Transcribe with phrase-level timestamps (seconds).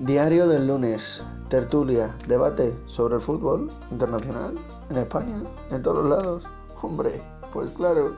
[0.00, 4.54] Diario del lunes, tertulia, debate sobre el fútbol internacional,
[4.88, 5.36] en España,
[5.70, 6.44] en todos los lados.
[6.80, 7.20] Hombre,
[7.52, 8.14] pues claro.